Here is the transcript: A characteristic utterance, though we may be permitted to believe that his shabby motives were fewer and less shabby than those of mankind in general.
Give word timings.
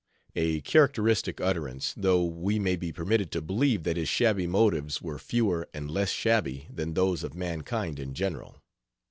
A 0.35 0.61
characteristic 0.61 1.39
utterance, 1.39 1.93
though 1.95 2.25
we 2.25 2.57
may 2.57 2.75
be 2.75 2.91
permitted 2.91 3.31
to 3.33 3.39
believe 3.39 3.83
that 3.83 3.97
his 3.97 4.09
shabby 4.09 4.47
motives 4.47 4.99
were 4.99 5.19
fewer 5.19 5.69
and 5.75 5.91
less 5.91 6.09
shabby 6.09 6.67
than 6.73 6.95
those 6.95 7.23
of 7.23 7.35
mankind 7.35 7.99
in 7.99 8.15
general. 8.15 8.63